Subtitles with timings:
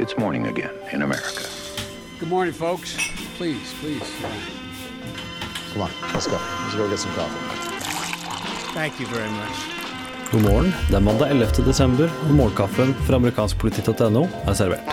[0.00, 1.44] It's morning again in America.
[2.18, 2.96] Good morning, folks.
[3.36, 4.10] Please, please.
[5.72, 6.38] Come on, let's go.
[6.62, 7.36] Let's go get some coffee.
[8.72, 9.56] Thank you very much.
[10.32, 10.72] God morgen.
[10.88, 11.64] Det er mandag 11.
[11.66, 14.88] desember, og morgenkaffen fra amerikanskpolitikk.no er servert.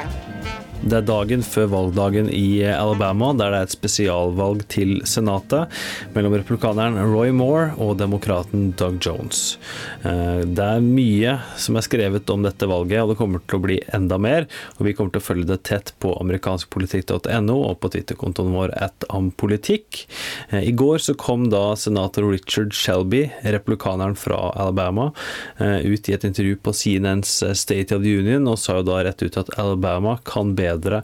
[0.78, 5.74] Det er dagen før valgdagen i Alabama, der det er et spesialvalg til Senatet
[6.14, 9.58] mellom republikaneren Roy Moore og demokraten Doug Jones.
[10.06, 13.64] Eh, det er mye som er skrevet om dette valget, og det kommer til å
[13.66, 14.46] bli enda mer.
[14.78, 19.10] Og vi kommer til å følge det tett på amerikanskpolitikk.no og på Twitter-kontoen vår at
[19.10, 20.04] ampolitikk.
[20.52, 25.10] Eh, I går så kom da senator Richard Shelby, republikaneren fra Alabama,
[25.58, 29.02] eh, ut i et intervju på CNNs State of the Union, og sa jo da
[29.10, 31.02] rett ut at Alabama kan bedre bedre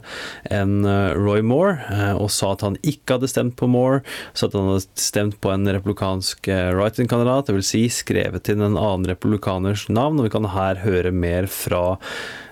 [0.52, 4.02] enn eh, Roy Moore, eh, og sa at han ikke hadde stemt på Moore,
[4.36, 7.72] så at han hadde stemt på en republikansk eh, writing-kandidat, dvs.
[7.74, 11.96] Si skrevet inn en annen republikaners navn, og vi kan her høre mer fra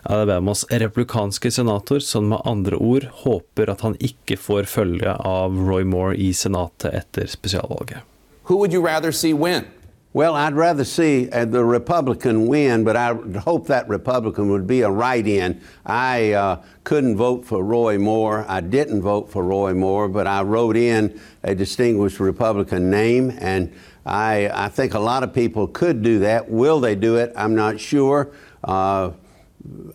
[0.03, 5.87] Alabamas republikanske senator, som med andre ord håper at han ikke får følge av Roy
[5.87, 8.03] Moore i senatet etter spesialvalget.
[8.49, 9.71] Who would you rather see win?
[10.15, 14.83] Well, I'd rather see uh, the Republican win, but I hope that Republican would be
[14.83, 15.59] a write in.
[15.87, 18.45] I uh, couldn't vote for Roy Moore.
[18.47, 23.73] I didn't vote for Roy Moore, but I wrote in a distinguished Republican name, and
[24.05, 26.51] I, I think a lot of people could do that.
[26.51, 27.33] Will they do it?
[27.35, 28.33] I'm not sure.
[28.63, 29.13] Uh,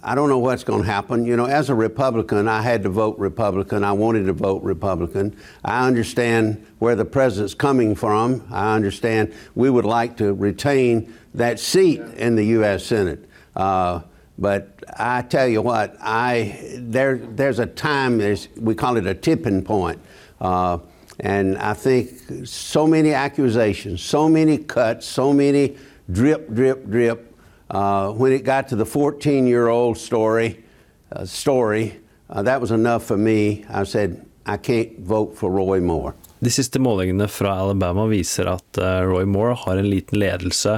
[0.02, 1.26] I don't know what's going to happen.
[1.26, 3.84] You know, as a Republican, I had to vote Republican.
[3.84, 5.36] I wanted to vote Republican.
[5.66, 8.48] I understand where the president's coming from.
[8.50, 12.86] I understand we would like to retain that seat in the U.S.
[12.86, 13.28] Senate.
[13.56, 14.02] Uh,
[14.38, 18.20] but I tell you what, I there there's a time.
[18.20, 20.00] There's we call it a tipping point.
[20.40, 20.78] Uh,
[21.20, 25.76] and I think so many accusations, so many cuts, so many
[26.12, 27.27] drip, drip, drip
[27.70, 30.64] uh, when it got to the 14 year old story,
[31.12, 33.66] uh, story uh, that was enough for me.
[33.70, 36.16] I said, I can't vote for Roy Moore.
[36.40, 40.76] De siste målingene fra Alabama viser at eh, Roy Moore har en liten ledelse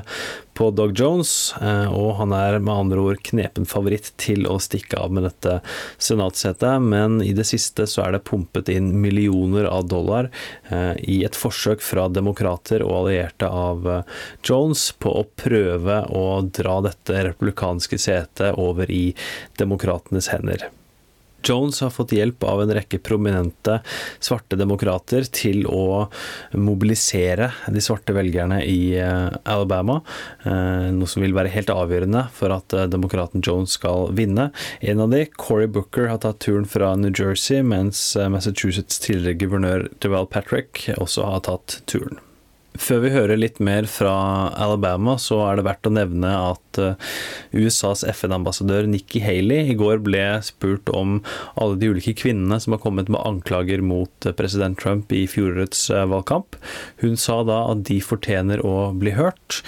[0.55, 4.99] på Dog Jones, eh, og han er med andre ord knepen favoritt til å stikke
[5.03, 5.57] av med dette
[5.99, 6.79] senatssetet.
[6.79, 10.31] Men i det siste så er det pumpet inn millioner av dollar
[10.71, 13.87] eh, i et forsøk fra demokrater og allierte av
[14.47, 19.09] Jones på å prøve å dra dette republikanske setet over i
[19.59, 20.69] demokratenes hender.
[21.43, 23.79] Jones har fått hjelp av en rekke prominente
[24.19, 26.09] svarte demokrater til å
[26.57, 29.99] mobilisere de svarte velgerne i eh, Alabama,
[30.43, 34.49] eh, noe som vil være helt avgjørende for at eh, demokraten Jones skal vinne.
[34.81, 38.01] En av de, Cory Booker, har tatt turen fra New Jersey, mens
[38.31, 42.19] Massachusetts tidligere guvernør Deval Patrick også har tatt turen.
[42.79, 44.13] Før vi hører litt mer fra
[44.55, 47.09] Alabama, så er det verdt å nevne at eh,
[47.51, 51.17] USAs FN-ambassadør Nikki Haley i går ble spurt om
[51.59, 55.89] alle de ulike kvinnene som har kommet med anklager mot eh, president Trump i fjorårets
[55.91, 56.55] eh, valgkamp.
[57.03, 59.59] Hun sa da at de fortjener å bli hørt.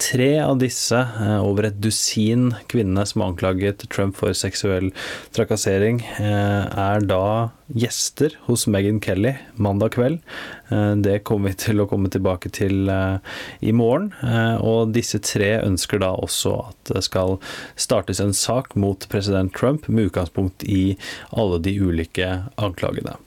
[0.00, 0.98] Tre av disse,
[1.44, 4.90] over et dusin kvinnene som har anklaget Trump for seksuell
[5.36, 10.20] trakassering, er da gjester hos Meghan Kelly mandag kveld.
[10.68, 13.18] Eh, det kommer vi til å komme tilbake til eh,
[13.60, 14.12] i morgen.
[14.22, 17.38] Eh, og disse tre ønsker da også at det skal
[17.74, 20.96] startes en sak mot president Trump med utgangspunkt i
[21.30, 23.18] alle de ulike anklagene.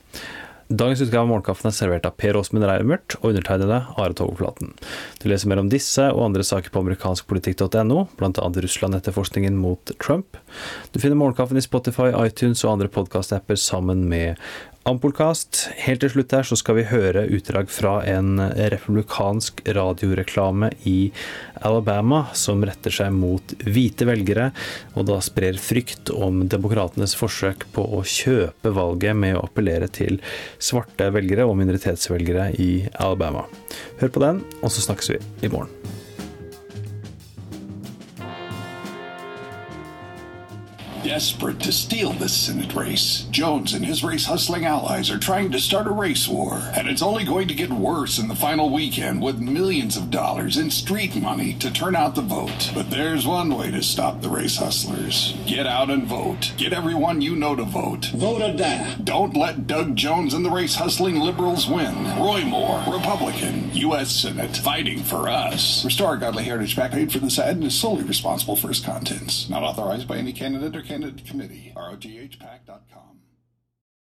[0.70, 4.76] Dagens utgave av Morgenkaffen er servert av Per Åsmund Reimert og undertegnede Are Togflaten.
[5.18, 8.46] Du leser mer om disse og andre saker på amerikanskpolitikk.no, bl.a.
[8.54, 10.38] Russland-etterforskningen mot Trump.
[10.94, 14.38] Du finner Morgenkaffen i Spotify, iTunes og andre podkastapper sammen med
[14.90, 15.68] Ampolkast.
[15.84, 18.40] Helt til slutt her så skal vi høre utdrag fra en
[18.72, 21.12] republikansk radioreklame i
[21.66, 24.50] Alabama som retter seg mot hvite velgere,
[24.96, 30.22] og da sprer frykt om demokratenes forsøk på å kjøpe valget med å appellere til
[30.58, 33.46] svarte velgere og minoritetsvelgere i Alabama.
[34.02, 35.99] Hør på den, og så snakkes vi i morgen.
[41.10, 45.60] Desperate to steal this Senate race, Jones and his race hustling allies are trying to
[45.60, 49.20] start a race war, and it's only going to get worse in the final weekend
[49.20, 52.70] with millions of dollars in street money to turn out the vote.
[52.76, 56.54] But there's one way to stop the race hustlers get out and vote.
[56.58, 58.06] Get everyone you know to vote.
[58.14, 58.96] Vote or die.
[59.04, 62.20] Don't let Doug Jones and the race hustling liberals win.
[62.20, 64.12] Roy Moore, Republican, U.S.
[64.12, 65.84] Senate, fighting for us.
[65.84, 69.50] Restore Godly Heritage PAC paid for this ad and is solely responsible for its contents.
[69.50, 73.19] Not authorized by any candidate or candidate Senate Committee, rothpac.com.